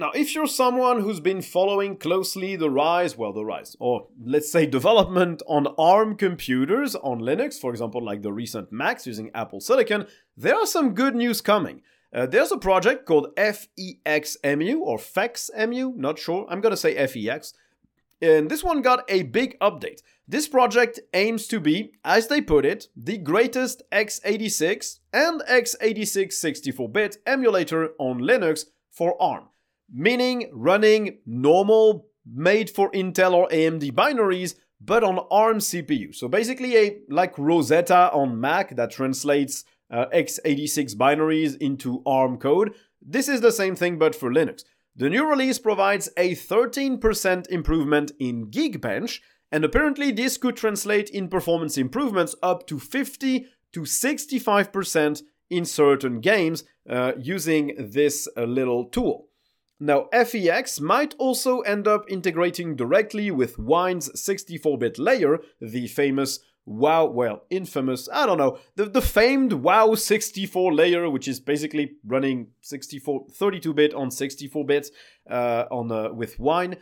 [0.00, 4.48] Now, if you're someone who's been following closely the rise, well, the rise, or let's
[4.48, 9.58] say development on ARM computers on Linux, for example, like the recent Macs using Apple
[9.58, 10.06] Silicon,
[10.36, 11.82] there are some good news coming.
[12.14, 16.46] Uh, there's a project called FEXMU or FEXMU, not sure.
[16.48, 17.54] I'm gonna say FEX.
[18.22, 20.02] And this one got a big update.
[20.28, 26.88] This project aims to be, as they put it, the greatest x86 and x86 64
[26.88, 29.48] bit emulator on Linux for ARM
[29.92, 36.14] meaning running normal made for Intel or AMD binaries but on ARM CPU.
[36.14, 42.74] So basically a like Rosetta on Mac that translates uh, x86 binaries into ARM code.
[43.02, 44.64] This is the same thing but for Linux.
[44.94, 49.20] The new release provides a 13% improvement in Geekbench
[49.50, 56.20] and apparently this could translate in performance improvements up to 50 to 65% in certain
[56.20, 59.27] games uh, using this uh, little tool.
[59.80, 67.06] Now, FEX might also end up integrating directly with Wine's 64-bit layer, the famous WoW,
[67.06, 72.48] well, infamous, I don't know, the, the famed WoW 64 layer, which is basically running
[72.60, 74.90] 64, 32-bit on 64-bit
[75.30, 76.76] uh, on uh, with Wine.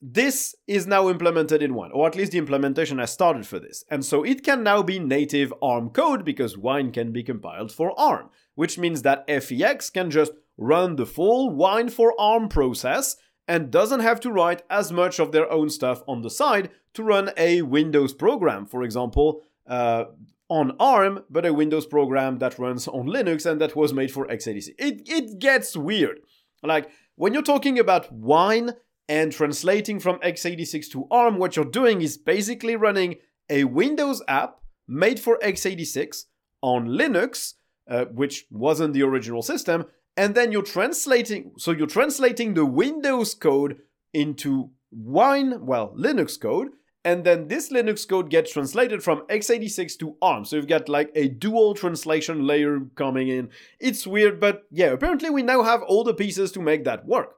[0.00, 3.84] This is now implemented in Wine, or at least the implementation has started for this.
[3.90, 7.98] And so it can now be native ARM code because Wine can be compiled for
[7.98, 13.16] ARM, which means that FEX can just run the full wine for ARM process
[13.48, 17.02] and doesn't have to write as much of their own stuff on the side to
[17.02, 20.04] run a Windows program, for example, uh,
[20.48, 24.26] on ARM, but a Windows program that runs on Linux and that was made for
[24.26, 24.68] x86.
[24.78, 26.20] It, it gets weird.
[26.62, 28.72] Like, when you're talking about Wine
[29.08, 33.16] and translating from x86 to ARM, what you're doing is basically running
[33.48, 36.24] a Windows app made for x86
[36.60, 37.54] on Linux,
[37.88, 39.86] uh, which wasn't the original system,
[40.16, 41.52] and then you're translating.
[41.58, 43.78] So you're translating the Windows code
[44.12, 46.68] into Wine, well, Linux code,
[47.04, 50.44] and then this Linux code gets translated from x86 to ARM.
[50.44, 53.50] So you've got like a dual translation layer coming in.
[53.80, 57.36] It's weird, but yeah, apparently we now have all the pieces to make that work.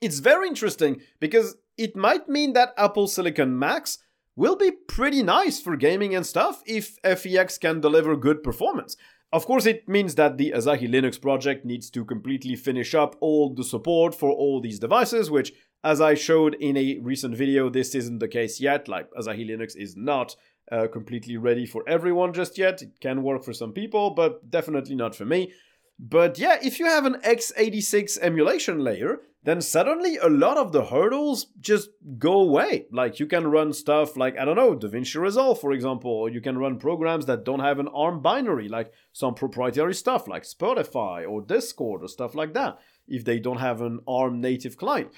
[0.00, 3.98] It's very interesting because it might mean that Apple Silicon Macs
[4.34, 8.96] will be pretty nice for gaming and stuff if FEX can deliver good performance.
[9.36, 13.52] Of course, it means that the Asahi Linux project needs to completely finish up all
[13.54, 15.52] the support for all these devices, which
[15.84, 18.88] as I showed in a recent video, this isn't the case yet.
[18.88, 20.36] Like Asahi Linux is not
[20.72, 22.80] uh, completely ready for everyone just yet.
[22.80, 25.52] It can work for some people, but definitely not for me.
[25.98, 30.86] But yeah, if you have an x86 emulation layer, then suddenly a lot of the
[30.86, 32.86] hurdles just go away.
[32.90, 36.40] Like you can run stuff like, I don't know, DaVinci Resolve, for example, or you
[36.40, 41.26] can run programs that don't have an ARM binary, like some proprietary stuff like Spotify
[41.26, 45.12] or Discord or stuff like that, if they don't have an ARM native client.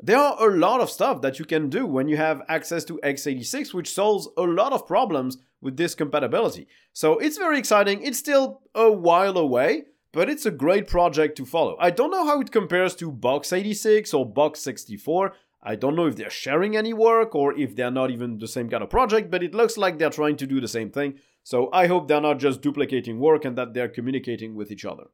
[0.00, 2.98] There are a lot of stuff that you can do when you have access to
[3.04, 6.68] x86, which solves a lot of problems with this compatibility.
[6.94, 8.02] So it's very exciting.
[8.02, 11.76] It's still a while away, but it's a great project to follow.
[11.80, 15.32] I don't know how it compares to Box86 or Box64.
[15.62, 18.68] I don't know if they're sharing any work or if they're not even the same
[18.68, 21.18] kind of project, but it looks like they're trying to do the same thing.
[21.42, 25.04] So I hope they're not just duplicating work and that they're communicating with each other.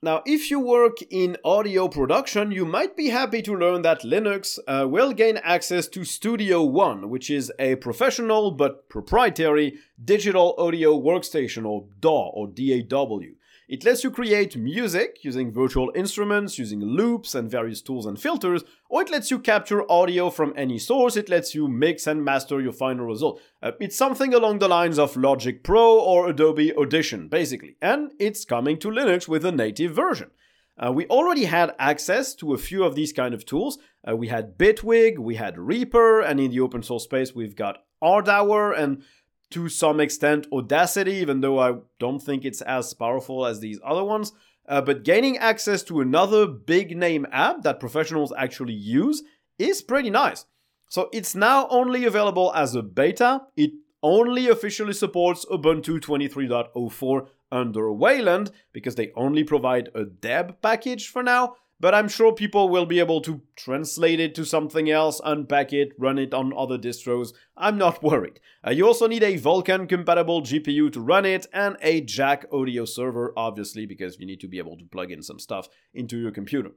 [0.00, 4.56] Now, if you work in audio production, you might be happy to learn that Linux
[4.68, 10.96] uh, will gain access to Studio One, which is a professional but proprietary digital audio
[10.96, 13.37] workstation or DAW or DAW.
[13.68, 18.64] It lets you create music using virtual instruments, using loops and various tools and filters,
[18.88, 22.62] or it lets you capture audio from any source, it lets you mix and master
[22.62, 23.42] your final result.
[23.62, 28.46] Uh, it's something along the lines of Logic Pro or Adobe Audition, basically, and it's
[28.46, 30.30] coming to Linux with a native version.
[30.78, 33.78] Uh, we already had access to a few of these kind of tools.
[34.08, 37.84] Uh, we had Bitwig, we had Reaper, and in the open source space, we've got
[38.00, 39.02] Ardour, and
[39.50, 44.04] to some extent Audacity, even though I don't think it's as powerful as these other
[44.04, 44.32] ones.
[44.68, 49.22] Uh, but gaining access to another big name app that professionals actually use
[49.58, 50.44] is pretty nice.
[50.90, 53.42] So it's now only available as a beta.
[53.56, 53.70] It
[54.02, 61.22] only officially supports Ubuntu 23.04 under Wayland because they only provide a deb package for
[61.22, 65.72] now but I'm sure people will be able to translate it to something else, unpack
[65.72, 67.32] it, run it on other distros.
[67.56, 68.40] I'm not worried.
[68.66, 72.84] Uh, you also need a Vulkan compatible GPU to run it and a jack audio
[72.84, 76.32] server, obviously, because you need to be able to plug in some stuff into your
[76.32, 76.70] computer.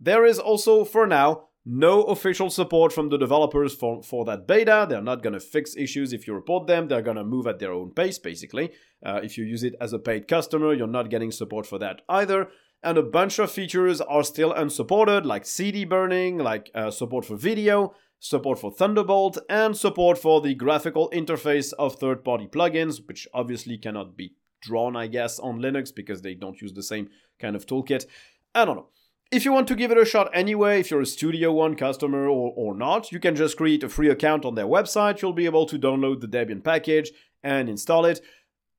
[0.00, 4.86] There is also, for now, no official support from the developers for, for that beta.
[4.88, 6.88] They're not going to fix issues if you report them.
[6.88, 8.72] They're going to move at their own pace, basically.
[9.04, 12.00] Uh, if you use it as a paid customer, you're not getting support for that
[12.08, 12.48] either
[12.82, 17.36] and a bunch of features are still unsupported, like CD burning, like uh, support for
[17.36, 23.26] video, support for Thunderbolt, and support for the graphical interface of third party plugins, which
[23.34, 27.08] obviously cannot be drawn, I guess, on Linux because they don't use the same
[27.40, 28.06] kind of toolkit.
[28.54, 28.88] I don't know.
[29.30, 32.28] If you want to give it a shot anyway, if you're a Studio One customer
[32.28, 35.20] or, or not, you can just create a free account on their website.
[35.20, 37.10] You'll be able to download the Debian package
[37.42, 38.20] and install it.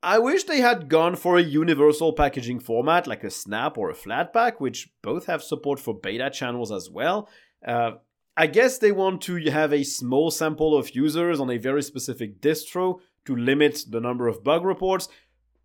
[0.02, 3.94] I wish they had gone for a universal packaging format like a Snap or a
[3.94, 7.28] Flatpak, which both have support for beta channels as well.
[7.66, 7.92] Uh,
[8.38, 12.40] I guess they want to have a small sample of users on a very specific
[12.40, 15.10] distro to limit the number of bug reports.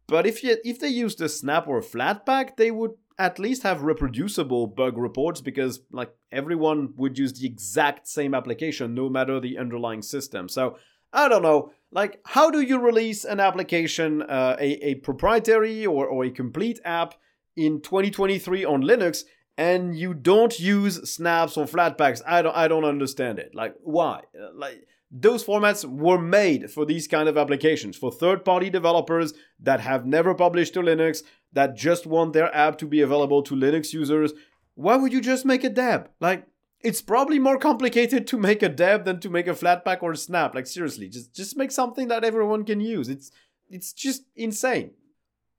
[0.09, 3.63] But if you, if they used a Snap or a Flatpak, they would at least
[3.63, 9.39] have reproducible bug reports because like everyone would use the exact same application no matter
[9.39, 10.49] the underlying system.
[10.49, 10.77] So
[11.15, 11.73] I don't know.
[11.93, 16.81] Like, how do you release an application, uh, a, a proprietary or, or a complete
[16.85, 17.15] app
[17.57, 19.23] in 2023 on Linux
[19.57, 22.21] and you don't use snaps or flatpaks?
[22.27, 23.55] I don't, I don't understand it.
[23.55, 24.23] Like, why?
[24.37, 29.33] Uh, like, those formats were made for these kind of applications for third party developers
[29.61, 33.55] that have never published to Linux, that just want their app to be available to
[33.55, 34.33] Linux users.
[34.75, 36.11] Why would you just make a deb?
[36.19, 36.49] Like,
[36.85, 40.17] it's probably more complicated to make a deb than to make a flatpak or a
[40.17, 40.55] snap.
[40.55, 43.09] Like seriously, just just make something that everyone can use.
[43.09, 43.33] It's
[43.69, 44.91] it's just insane.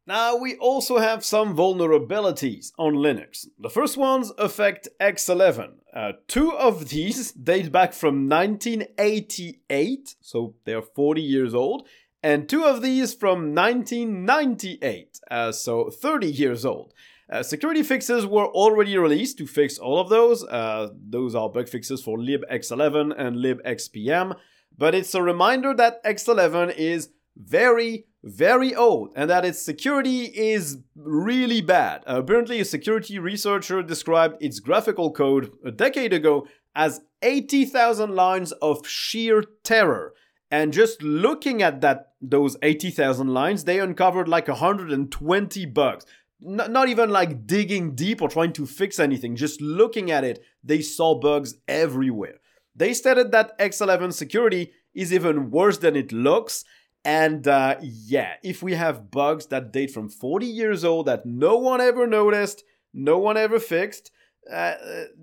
[0.08, 3.48] Now we also have some vulnerabilities on Linux.
[3.58, 5.72] The first ones affect X11.
[5.92, 11.88] Uh, two of these date back from 1988, so they're 40 years old,
[12.26, 16.92] and two of these from 1998, uh, so 30 years old.
[17.30, 20.44] Uh, security fixes were already released to fix all of those.
[20.44, 24.36] Uh, those are bug fixes for libx11 and libxpm.
[24.76, 30.80] But it's a reminder that X11 is very, very old and that its security is
[30.96, 32.02] really bad.
[32.08, 38.88] Apparently, a security researcher described its graphical code a decade ago as 80,000 lines of
[38.88, 40.16] sheer terror.
[40.56, 46.06] And just looking at that those 80,000 lines, they uncovered like 120 bugs.
[46.41, 50.39] N- not even like digging deep or trying to fix anything, just looking at it,
[50.64, 52.36] they saw bugs everywhere.
[52.74, 56.64] They stated that X11 security is even worse than it looks.
[57.03, 61.58] And uh, yeah, if we have bugs that date from 40 years old that no
[61.58, 64.10] one ever noticed, no one ever fixed,
[64.52, 64.76] uh,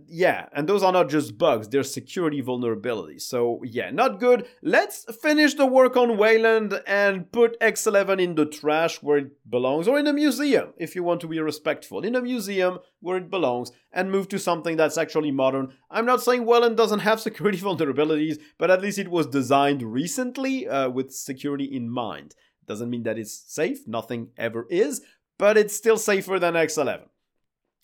[0.06, 3.22] yeah, and those are not just bugs, they're security vulnerabilities.
[3.22, 4.46] So, yeah, not good.
[4.62, 9.86] Let's finish the work on Wayland and put X11 in the trash where it belongs,
[9.86, 12.04] or in a museum, if you want to be respectful.
[12.04, 15.72] In a museum where it belongs, and move to something that's actually modern.
[15.90, 20.66] I'm not saying Wayland doesn't have security vulnerabilities, but at least it was designed recently
[20.66, 22.34] uh, with security in mind.
[22.66, 25.02] Doesn't mean that it's safe, nothing ever is,
[25.38, 27.02] but it's still safer than X11.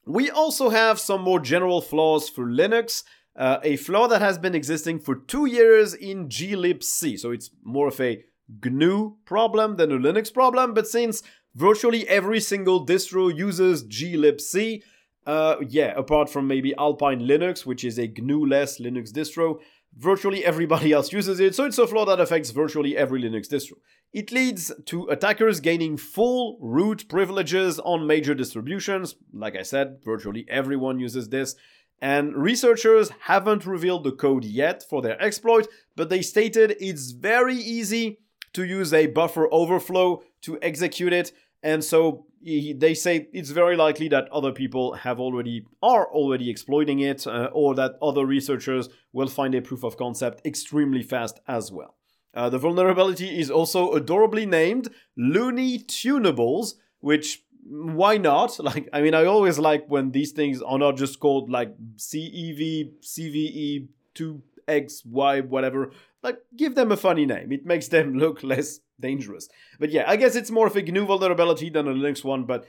[0.08, 3.04] We also have some more general flaws for Linux.
[3.36, 7.18] Uh, a flaw that has been existing for two years in glibc.
[7.18, 8.24] So it's more of a
[8.64, 11.22] GNU problem than a Linux problem, but since
[11.54, 14.82] virtually every single distro uses glibc,
[15.26, 19.58] uh, yeah, apart from maybe Alpine Linux, which is a GNU-less Linux distro,
[19.98, 23.74] virtually everybody else uses it, so it's a flaw that affects virtually every Linux distro.
[24.12, 29.16] It leads to attackers gaining full root privileges on major distributions.
[29.32, 31.56] Like I said, virtually everyone uses this.
[32.00, 37.56] And researchers haven't revealed the code yet for their exploit, but they stated it's very
[37.56, 38.20] easy
[38.52, 41.32] to use a buffer overflow to execute it.
[41.62, 47.00] And so they say it's very likely that other people have already are already exploiting
[47.00, 51.72] it uh, or that other researchers will find a proof of concept extremely fast as
[51.72, 51.96] well.
[52.34, 58.58] Uh, the vulnerability is also adorably named Looney Tunables, which why not?
[58.68, 62.92] Like, I mean, I always like when these things are not just called like CEV,
[63.02, 65.90] CVE, 2XY, whatever.
[66.22, 67.52] Like, give them a funny name.
[67.52, 69.48] It makes them look less dangerous.
[69.78, 72.66] But yeah, I guess it's more of a GNU vulnerability than a Linux one, but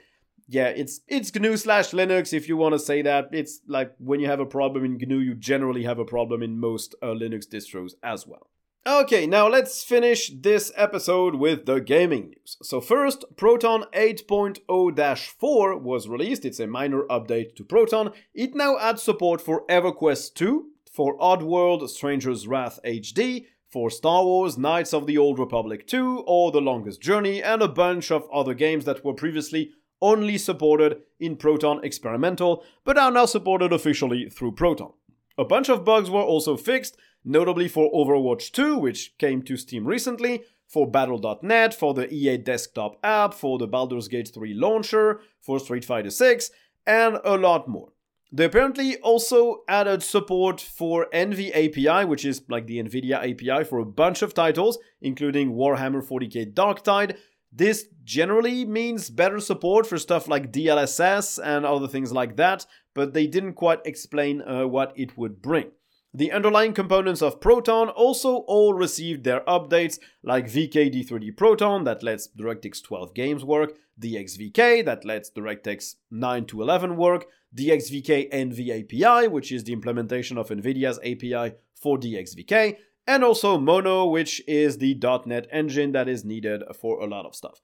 [0.48, 3.28] yeah, it's it's GNU slash Linux if you want to say that.
[3.32, 6.58] It's like when you have a problem in GNU, you generally have a problem in
[6.58, 8.50] most uh, Linux distros as well.
[8.86, 12.56] Okay, now let's finish this episode with the gaming news.
[12.62, 16.46] So first, Proton 8.0-4 was released.
[16.46, 18.12] It's a minor update to Proton.
[18.32, 24.58] It now adds support for EverQuest 2, for Oddworld Stranger's Wrath HD, for Star Wars
[24.58, 28.52] Knights of the Old Republic 2 or The Longest Journey, and a bunch of other
[28.52, 29.70] games that were previously
[30.02, 34.92] only supported in Proton Experimental, but are now supported officially through Proton.
[35.38, 39.86] A bunch of bugs were also fixed, notably for Overwatch 2, which came to Steam
[39.86, 45.60] recently, for Battle.net, for the EA desktop app, for the Baldur's Gate 3 launcher, for
[45.60, 46.50] Street Fighter 6,
[46.86, 47.92] and a lot more.
[48.32, 53.84] They apparently also added support for NVAPI, which is like the NVIDIA API for a
[53.84, 57.16] bunch of titles, including Warhammer 40k Darktide.
[57.52, 63.14] This generally means better support for stuff like DLSS and other things like that, but
[63.14, 65.72] they didn't quite explain uh, what it would bring.
[66.14, 72.28] The underlying components of Proton also all received their updates, like VK-D3D Proton that lets
[72.28, 77.26] DirectX 12 games work, DXVK that lets DirectX 9 to 11 work,
[77.56, 82.76] DXVK NVAPI, which is the implementation of NVIDIA's API for DXVK,
[83.06, 87.34] and also Mono, which is the .NET engine that is needed for a lot of
[87.34, 87.60] stuff.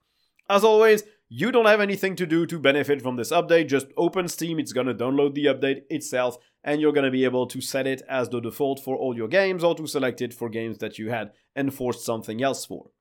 [0.49, 4.27] As always, you don't have anything to do to benefit from this update, just open
[4.27, 8.01] Steam, it's gonna download the update itself, and you're gonna be able to set it
[8.09, 11.09] as the default for all your games or to select it for games that you
[11.09, 12.91] had enforced something else for.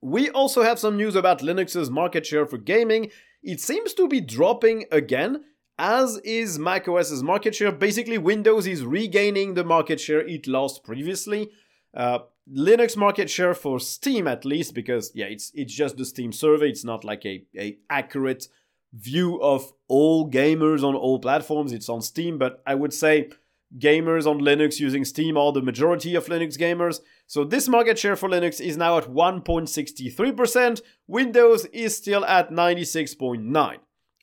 [0.00, 3.10] We also have some news about Linux's market share for gaming.
[3.42, 5.44] It seems to be dropping again,
[5.78, 7.72] as is macOS's market share.
[7.72, 11.50] Basically, Windows is regaining the market share it lost previously.
[11.94, 12.20] Uh,
[12.50, 16.68] Linux market share for Steam, at least, because yeah, it's it's just the Steam survey.
[16.68, 18.48] It's not like a, a accurate
[18.92, 21.72] view of all gamers on all platforms.
[21.72, 23.30] It's on Steam, but I would say
[23.78, 27.00] gamers on Linux using Steam are the majority of Linux gamers.
[27.26, 30.82] So this market share for Linux is now at 1.63%.
[31.06, 33.78] Windows is still at 96.9.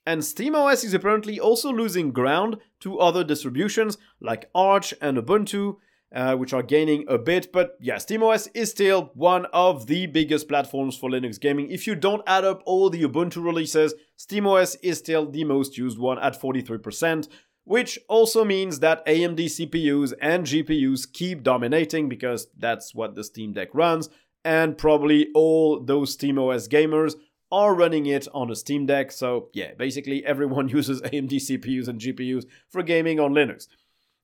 [0.05, 5.77] And SteamOS is apparently also losing ground to other distributions like Arch and Ubuntu.
[6.13, 7.51] uh, which are gaining a bit.
[7.51, 11.69] But yeah, SteamOS is still one of the biggest platforms for Linux gaming.
[11.69, 15.99] If you don't add up all the Ubuntu releases, SteamOS is still the most used
[15.99, 17.27] one at 43%.
[17.65, 23.53] Which also means that AMD CPUs and GPUs keep dominating because that's what the Steam
[23.53, 24.09] Deck runs,
[24.43, 27.13] and probably all those SteamOS gamers
[27.51, 29.11] are running it on a Steam Deck.
[29.11, 33.67] So, yeah, basically everyone uses AMD CPUs and GPUs for gaming on Linux.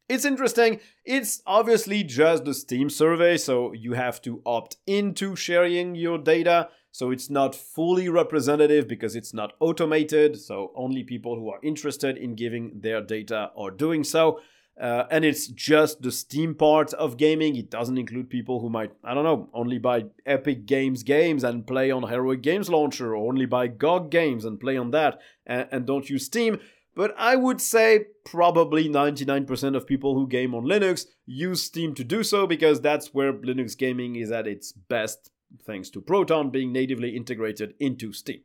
[0.07, 0.79] It's interesting.
[1.03, 6.69] It's obviously just the Steam survey, so you have to opt into sharing your data.
[6.91, 10.39] So it's not fully representative because it's not automated.
[10.39, 14.39] So only people who are interested in giving their data are doing so.
[14.79, 17.55] Uh, and it's just the Steam part of gaming.
[17.55, 21.65] It doesn't include people who might, I don't know, only buy Epic Games games and
[21.65, 25.67] play on Heroic Games Launcher, or only buy GOG games and play on that and,
[25.71, 26.59] and don't use Steam.
[26.93, 32.03] But I would say probably 99% of people who game on Linux use Steam to
[32.03, 35.31] do so because that's where Linux gaming is at its best,
[35.65, 38.41] thanks to Proton being natively integrated into Steam.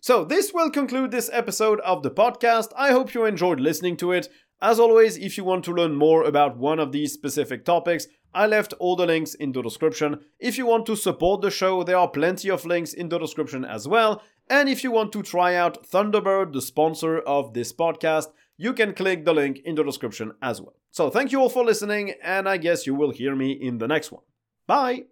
[0.00, 2.68] So, this will conclude this episode of the podcast.
[2.76, 4.28] I hope you enjoyed listening to it.
[4.60, 8.46] As always, if you want to learn more about one of these specific topics, I
[8.46, 10.20] left all the links in the description.
[10.38, 13.64] If you want to support the show, there are plenty of links in the description
[13.64, 14.22] as well.
[14.50, 18.94] And if you want to try out Thunderbird, the sponsor of this podcast, you can
[18.94, 20.74] click the link in the description as well.
[20.90, 23.86] So thank you all for listening, and I guess you will hear me in the
[23.86, 24.22] next one.
[24.66, 25.04] Bye!